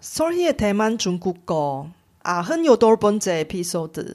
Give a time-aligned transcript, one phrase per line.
[0.00, 1.88] 설희의 대만 중국어
[2.22, 4.14] 아흔 여덟 번째 에피소드.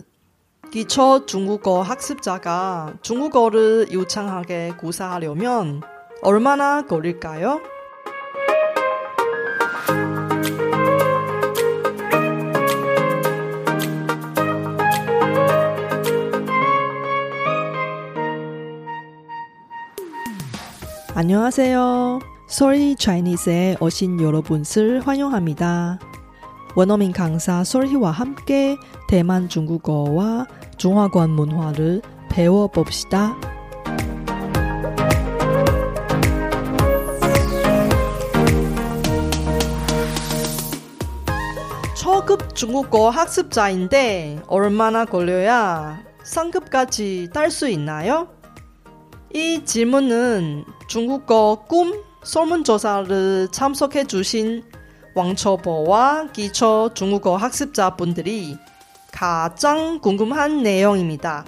[0.71, 5.81] 기초 중국어 학습자가 중국어를 유창하게 구사하려면
[6.21, 7.61] 얼마나 걸릴까요?
[21.13, 22.32] 안녕하세요.
[22.53, 25.97] 솔희 차이니스에 오신 여러분을 환영합니다.
[26.75, 30.45] 원어민 강사 솔희와 함께 대만 중국어와
[30.77, 33.35] 중화권 문화를 배워봅시다.
[41.95, 48.27] 초급 중국어 학습자인데 얼마나 걸려야 상급까지 딸 수 있나요?
[49.33, 54.63] 이 질문은 중국어 꿈 설문조사를 참석해 주신
[55.15, 58.57] 왕초보와 기초 중국어 학습자분들이
[59.11, 61.45] 가장 궁금한 내용입니다.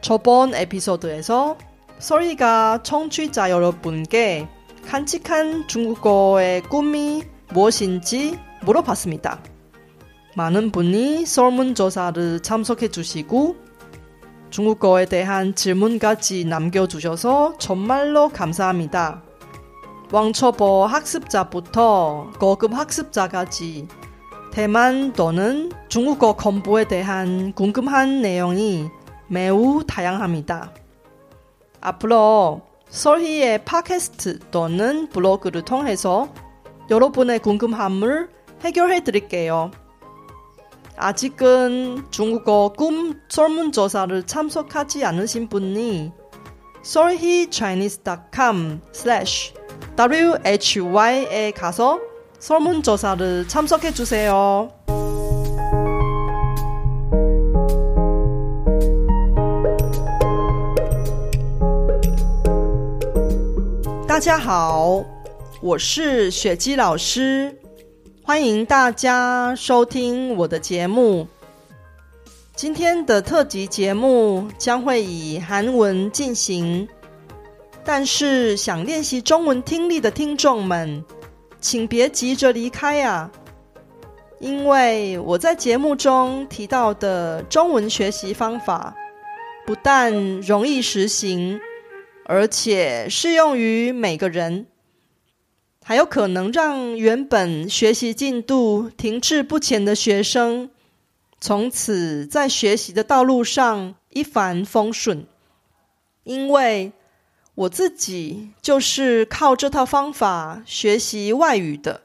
[0.00, 1.58] 저번 에피소드에서
[1.98, 4.46] 설희가 청취자 여러분께
[4.86, 9.40] 간직한 중국어의 꿈이 무엇인지 물어봤습니다.
[10.36, 13.56] 많은 분이 설문조사를 참석해 주시고
[14.50, 19.25] 중국어에 대한 질문까지 남겨주셔서 정말로 감사합니다.
[20.12, 23.88] 왕초보 학습자부터 고급 학습자까지
[24.52, 28.88] 대만 또는 중국어 공부에 대한 궁금한 내용이
[29.28, 30.72] 매우 다양합니다.
[31.80, 36.32] 앞으로 설희의 팟캐스트 또는 블로그를 통해서
[36.88, 38.30] 여러분의 궁금함을
[38.62, 39.72] 해결해 드릴게요.
[40.96, 46.12] 아직은 중국어 꿈 설문조사를 참석하지 않으신 분이
[46.82, 49.52] solhichinese.com slash
[50.81, 51.99] why에 가서
[52.39, 54.69] 설문조사를 참석해 주세요.
[64.07, 65.05] 大家好，
[65.61, 67.57] 我是雪姬老师。
[68.23, 71.27] 欢迎大家收听我的节目。
[72.53, 76.87] 今天的特辑节目将会以韩文进行，
[77.86, 81.04] 但是想练习中文听力的听众们，
[81.60, 83.30] 请别急着离开啊！
[84.40, 88.92] 因为我在节目中提到的中文学习方法，
[89.64, 91.60] 不但容易实行，
[92.24, 94.66] 而且适用于每个人。
[95.84, 100.70] 还有可能让原本学习进度停滞不前的学生，
[101.40, 105.24] 从此在学习的道路上一帆风顺。
[106.24, 106.90] 因为
[107.56, 112.02] 我自己就是靠这套方法学习外语的。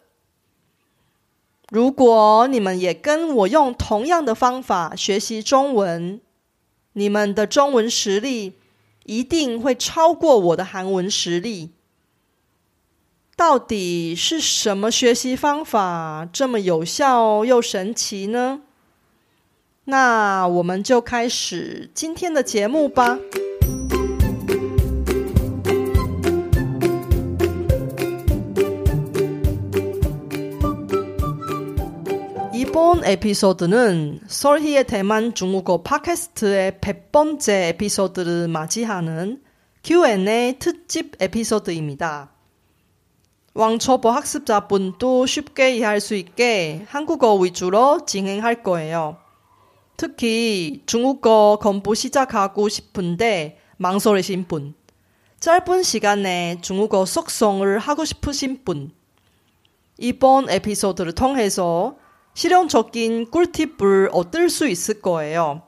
[1.70, 6.20] 如果你们也跟我用同样的方法学习中文，
[6.94, 8.54] 你们的中文实力
[9.06, 11.72] 一定会超过我的韩文实力。
[13.36, 18.62] 到底是什么学习方法这么有效又神奇呢？
[19.86, 23.20] 那我们就开始今天的节目吧。
[32.82, 39.44] 이번 에피소드는 설희의 대만 중국어 팟캐스트의 100번째 에피소드를 맞이하는
[39.84, 42.32] Q&A 특집 에피소드입니다.
[43.54, 49.18] 왕초보 학습자분도 쉽게 이해할 수 있게 한국어 위주로 진행할 거예요.
[49.96, 54.74] 특히 중국어 공부 시작하고 싶은데 망설이신 분,
[55.40, 58.92] 짧은 시간에 중국어 속성을 하고 싶으신 분,
[60.00, 62.01] 이번 에피소드를 통해서
[62.34, 65.64] 실용적인 꿀팁을 얻을 수 있을 거예요.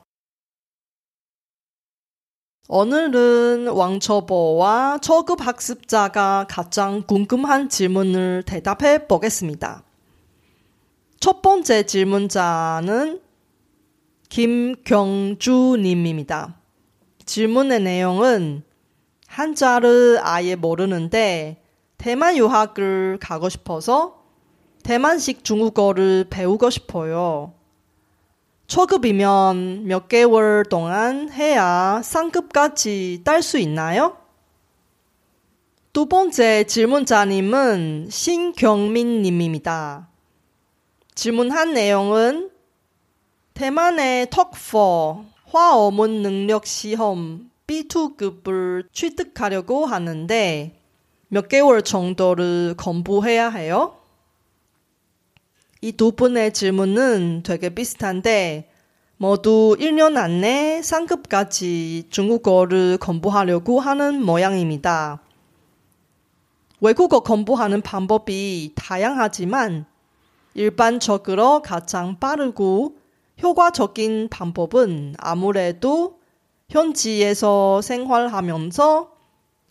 [2.70, 9.84] 오늘은 왕초보와 초급 학습자가 가장 궁금한 질문을 대답해 보겠습니다.
[11.20, 13.22] 첫 번째 질문자는
[14.30, 15.44] 김경주님입니다.
[17.26, 18.64] 질문의 내용은
[19.28, 21.62] 한자를 아예 모르는데
[21.98, 24.23] 대만 유학을 가고 싶어서
[24.84, 27.54] 대만식 중국어를 배우고 싶어요.
[28.68, 34.18] 초급이면 몇 개월 동안 해야 상급까지 딸 수 있나요?
[35.94, 40.08] 두 번째 질문자님은 신경민님입니다.
[41.14, 42.50] 질문한 내용은
[43.54, 50.80] 대만의 턱4 화어문 능력 시험 B2급을 취득하려고 하는데
[51.28, 54.00] 몇 개월 정도를 공부해야 해요?
[55.84, 58.72] 이 두 분의 질문은 되게 비슷한데
[59.18, 65.22] 모두 1년 안에 상급까지 중국어를 공부하려고 하는 모양입니다.
[66.80, 69.86] 외국어 공부하는 방법이 다양하지만
[70.54, 72.96] 일반적으로 가장 빠르고
[73.42, 76.22] 효과적인 방법은 아무래도
[76.70, 79.12] 현지에서 생활하면서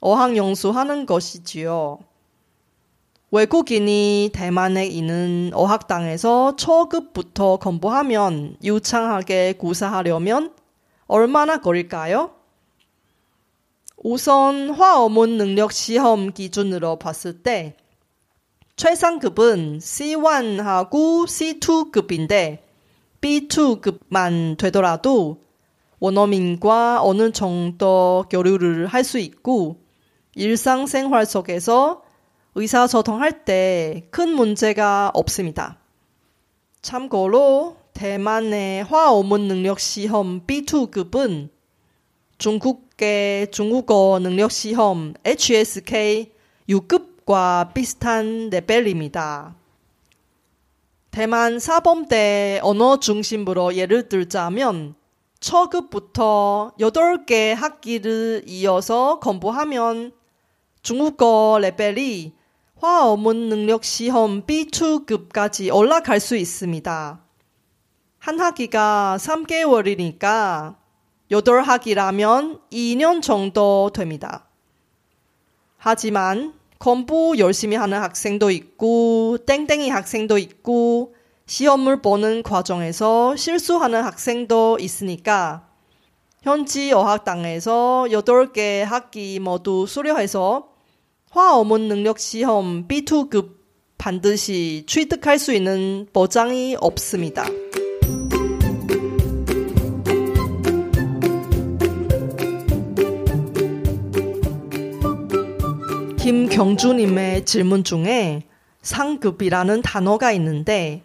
[0.01, 2.01] 어학연수 하는 것이지요.
[3.35, 10.55] 외국인이 대만에 있는 어학당에서 초급부터 공부하면 유창하게 구사하려면
[11.07, 12.33] 얼마나 걸릴까요?
[13.97, 17.75] 우선 화어문 능력 시험 기준으로 봤을 때
[18.77, 22.59] 최상급은 C1하고 C2급인데
[23.23, 25.43] B2급만 되더라도
[26.01, 29.81] 원어민과 어느 정도 교류를 할 수 있고
[30.35, 32.03] 일상생활 속에서
[32.55, 35.79] 의사소통할 때 큰 문제가 없습니다.
[36.83, 41.49] 참고로 대만의 화어문 능력 시험 B2급은
[42.37, 46.33] 중국계 중국어 능력 시험 HSK
[46.69, 49.55] 6급과 비슷한 레벨입니다.
[51.11, 54.95] 대만 사범대 언어 중심으로 예를 들자면
[55.41, 60.13] 초급부터 8개 학기를 이어서 공부하면
[60.83, 62.33] 중국어 레벨이
[62.83, 67.21] 화어문 능력 시험 B2급까지 올라갈 수 있습니다.
[68.19, 70.75] 한 학기가 3개월이니까
[71.31, 74.49] 8학기라면 2년 정도 됩니다.
[75.77, 81.15] 하지만 공부 열심히 하는 학생도 있고 땡땡이 학생도 있고
[81.47, 85.69] 시험을 보는 과정에서 실수하는 학생도 있으니까
[86.43, 90.72] 현지 어학당에서 8개 학기 모두 수료해서
[91.33, 93.55] 화어문 능력 시험 B2급
[93.97, 97.47] 반드시 취득할 수 있는 보장이 없습니다.
[106.19, 108.43] 김경주님의 질문 중에
[108.83, 111.03] 상급이라는 단어가 있는데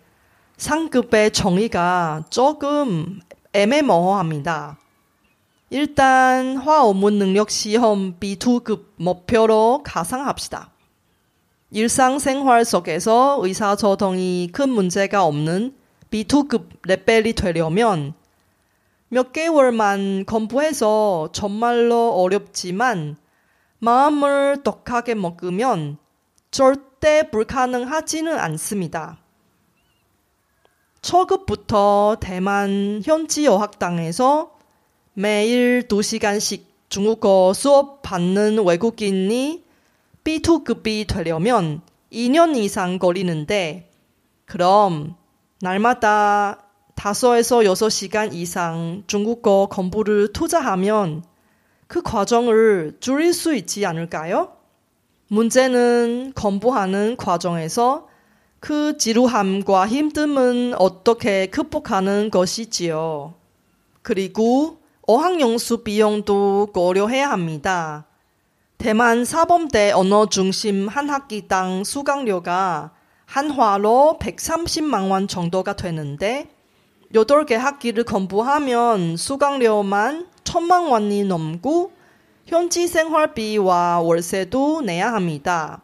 [0.58, 3.22] 상급의 정의가 조금
[3.54, 4.78] 애매모호합니다.
[5.70, 10.72] 일단 화어문 능력 시험 B2급 목표로 가상합시다.
[11.72, 15.76] 일상생활 속에서 의사소통이 큰 문제가 없는
[16.10, 18.14] B2급 레벨이 되려면
[19.10, 23.18] 몇 개월만 공부해서 정말로 어렵지만
[23.80, 25.98] 마음을 독하게 먹으면
[26.50, 29.18] 절대 불가능하지는 않습니다.
[31.02, 34.57] 초급부터 대만 현지 어학당에서
[35.20, 39.64] 매일 2시간씩 중국어 수업 받는 외국인이
[40.24, 41.82] B2급이 되려면
[42.14, 43.90] 2년 이상 걸리는데
[44.46, 45.16] 그럼
[45.60, 46.60] 날마다
[46.96, 51.24] 5에서 6시간 이상 중국어 공부를 투자하면
[51.88, 54.52] 그 과정을 줄일 수 있지 않을까요?
[55.30, 58.08] 문제는 공부하는 과정에서
[58.60, 63.34] 그 지루함과 힘듦은 어떻게 극복하는 것이지요.
[64.04, 64.78] 그리고
[65.10, 68.06] 어학연수 비용도 고려해야 합니다.
[68.78, 72.92] 대만 사범대 언어 중심 한 학기당 수강료가
[73.26, 76.50] 한화로 130만 원 정도가 되는데
[77.14, 81.94] 8개 학기를 공부하면 수강료만 1000만 원이 넘고
[82.46, 85.84] 현지 생활비와 월세도 내야 합니다.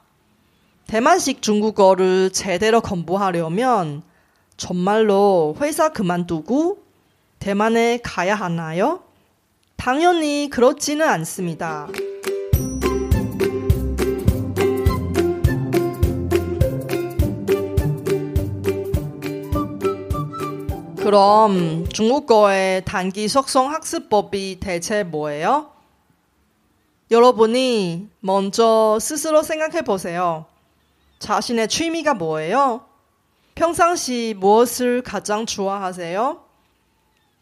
[0.87, 4.03] 대만식 중국어를 제대로 공부하려면
[4.57, 6.79] 정말로 회사 그만두고
[7.39, 8.99] 대만에 가야 하나요?
[9.83, 11.89] 당연히 그렇지는 않습니다.
[20.99, 25.69] 그럼 중국어의 단기 속성 학습법이 대체 뭐예요?
[27.11, 30.45] 여러분이 먼저 스스로 생각해 보세요.
[31.19, 32.85] 자신의 취미가 뭐예요?
[33.53, 36.52] 평상시 무엇을 가장 좋아하세요?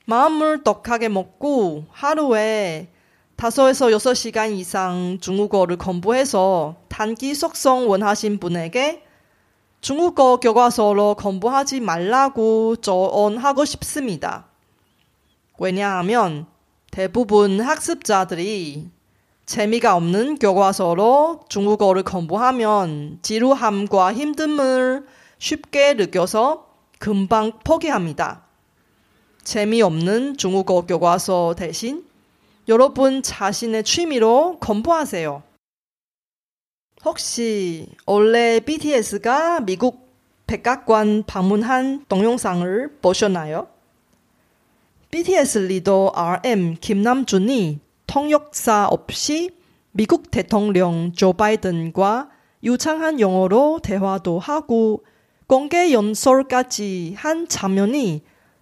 [0.06, 2.90] 마음을 떡하게 먹고 하루에
[3.38, 9.04] 5에서 6시간 이상 중국어를 공부해서 단기 속성 원하신 분에게
[9.82, 14.46] 중국어 교과서로 공부하지 말라고 조언하고 싶습니다.
[15.60, 16.46] 왜냐하면
[16.92, 18.92] 대부분 학습자들이
[19.48, 25.06] 재미가 없는 교과서로 중국어를 공부하면 지루함과 힘듦을
[25.40, 26.68] 쉽게 느껴서
[27.00, 28.51] 금방 포기합니다.
[29.44, 32.06] 재미없는 중국어 교과서 대신
[32.68, 35.44] 여러분 자신의 취미로 공부하세요.
[37.04, 40.12] 혹시 원래 BTS가 미국
[40.46, 43.68] 백악관 방문한 동영상을 보셨나요?
[45.10, 49.50] BTS 리더 RM 김남준이 통역사 없이
[49.92, 52.30] 미국 대통령 조 바이든과
[52.64, 55.04] 유창한 영어로 대화도 하고
[55.48, 58.22] 공개 연설까지 한 장면이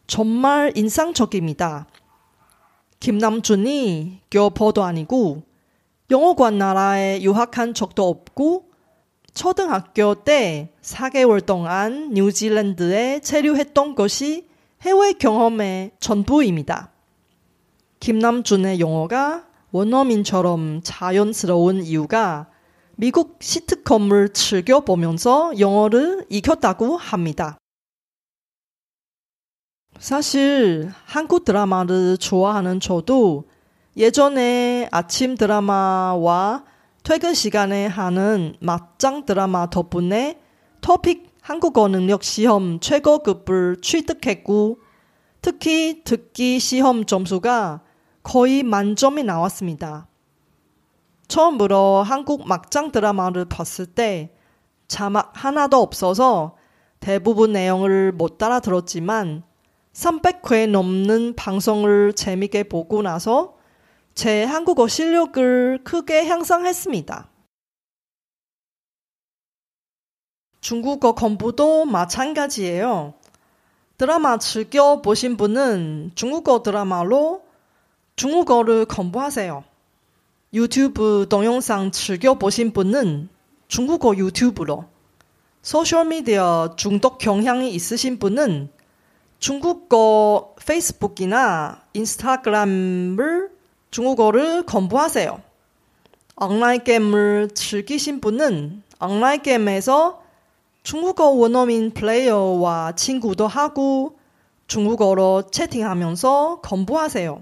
[0.09, 1.85] 정말 인상적입니다.
[2.99, 5.43] 김남준이 교포도 아니고
[6.09, 8.71] 영어관 나라에 유학한 적도 없고
[9.35, 14.47] 초등학교 때 4개월 동안 뉴질랜드에 체류했던 것이
[14.81, 16.91] 해외 경험의 전부입니다.
[17.99, 22.47] 김남준의 영어가 원어민처럼 자연스러운 이유가
[22.95, 27.58] 미국 시트콤을 즐겨보면서 영어를 익혔다고 합니다.
[29.99, 33.43] 사실 한국 드라마를 좋아하는 저도
[33.97, 36.63] 예전에 아침 드라마와
[37.03, 40.39] 퇴근 시간에 하는 맞짱 드라마 덕분에
[40.79, 44.79] 토픽 한국어 능력 시험 최고급을 취득했고
[45.41, 47.81] 특히 듣기 시험 점수가
[48.23, 50.07] 거의 만점이 나왔습니다.
[51.27, 54.31] 처음으로 한국 막장 드라마를 봤을 때
[54.87, 56.55] 자막 하나도 없어서
[57.01, 59.43] 대부분 내용을 못 따라 들었지만
[59.93, 63.57] 300회 넘는 방송을 재밌게 보고 나서
[64.13, 67.29] 제 한국어 실력을 크게 향상했습니다.
[70.61, 73.13] 중국어 공부도 마찬가지예요.
[73.97, 77.43] 드라마 즐겨 보신 분은 중국어 드라마로
[78.15, 79.63] 중국어를 공부하세요.
[80.53, 83.29] 유튜브 동영상 즐겨 보신 분은
[83.67, 84.85] 중국어 유튜브로
[85.61, 88.69] 소셜미디어 중독 경향이 있으신 분은
[89.39, 93.49] 중국어 페이스북이나 인스타그램을
[93.89, 95.41] 중국어를 공부하세요.
[96.35, 100.21] 온라인 게임을 즐기신 분은 온라인 게임에서
[100.83, 104.17] 중국어 원어민 플레이어와 친구도 하고
[104.67, 107.41] 중국어로 채팅하면서 공부하세요.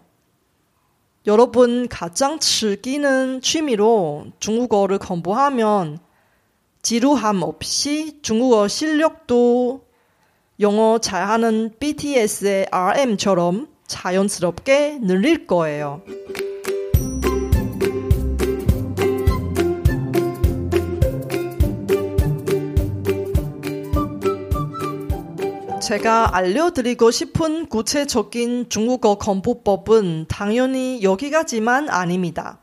[1.25, 6.00] 여러분 가장 즐기는 취미로 중국어를 공부하면
[6.84, 9.87] 지루함 없이 중국어 실력도
[10.60, 16.02] 영어 잘하는 BTS의 RM처럼 자연스럽게 늘릴 거예요.
[25.80, 32.58] 제가 알려드리고 싶은 구체적인 중국어 공부법은 당연히 여기까지만 아닙니다.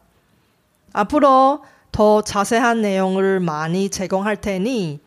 [0.92, 5.00] 앞으로 더 자세한 내용을 많이 제공할 테니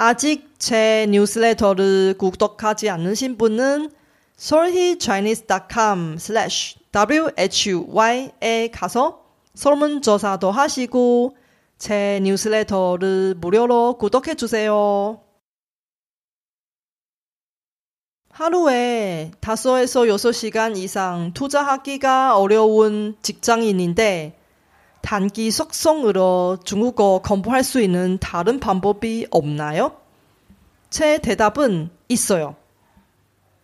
[0.00, 3.90] 아직 제 뉴스레터를 구독하지 않으신 분은
[4.38, 9.24] solhichinese.com slash why에 가서
[9.54, 11.36] 설문조사도 하시고
[11.78, 15.20] 제 뉴스레터를 무료로 구독해 주세요.
[18.30, 24.37] 하루에 5에서 6시간 이상 투자하기가 어려운 직장인인데
[25.08, 29.96] 단기 속성으로 중국어 공부할 수 있는 다른 방법이 없나요?
[30.90, 32.56] 제 대답은 있어요.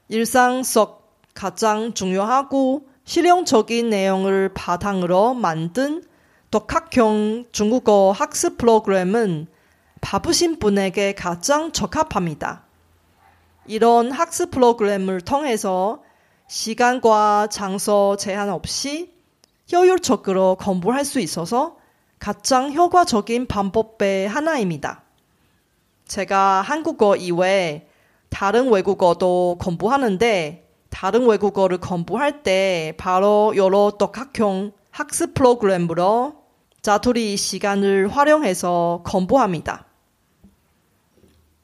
[0.09, 1.03] 일상 속
[1.35, 6.03] 가장 중요하고 실용적인 내용을 바탕으로 만든
[6.51, 9.47] 독학형 중국어 학습 프로그램은
[10.01, 12.65] 바쁘신 분에게 가장 적합합니다.
[13.67, 16.03] 이런 학습 프로그램을 통해서
[16.49, 19.14] 시간과 장소 제한 없이
[19.75, 21.77] 효율적으로 공부할 수 있어서
[22.19, 25.03] 가장 효과적인 방법의 하나입니다.
[26.07, 27.89] 제가 한국어 이외에
[28.31, 36.37] 다른 외국어도 공부하는데 다른 외국어를 공부할 때 바로 여러 독학형 학습 프로그램으로
[36.83, 39.87] 자투리 시간을 활용해서 공부합니다.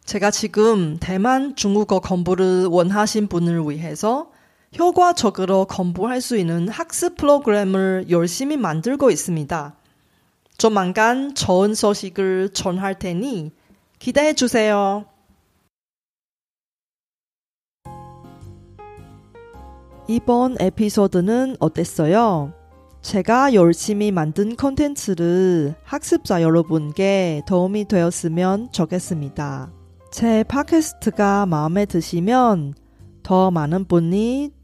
[0.05, 4.33] 제가 지금 대만 중국어 공부를 원하신 분을 위해서
[4.79, 9.75] 효과적으로 공부할 수 있는 학습 프로그램을 열심히 만들고 있습니다.
[10.59, 13.51] 조만간 좋은 소식을 전할 테니
[13.99, 15.07] 기대해 주세요.
[20.07, 22.53] 이번 에피소드는 어땠어요?
[23.03, 29.73] 제가 열심히 만든 콘텐츠를 학습자 여러분께 도움이 되었으면 좋겠습니다.
[30.13, 32.75] 제 팟캐스트가 마음에 드시면
[33.23, 34.51] 더 많은 분이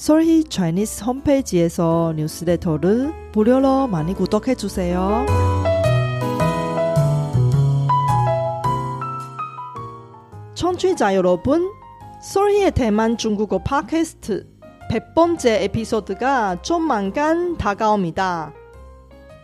[0.00, 5.26] 솔희 차이니스 홈페이지에서 뉴스레터를 무료로 많이 구독해 주세요.
[10.54, 11.70] 청취자 여러분,
[12.22, 14.48] 솔희의 대만 중국어 팟캐스트
[14.90, 18.54] 100번째 에피소드가 조만간 다가옵니다.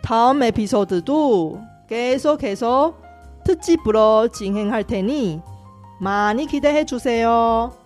[0.02, 2.96] 다음 에피소드도 계속해서
[3.44, 5.42] 특집으로 진행할 테니
[6.00, 7.85] 많이 기대해 주세요.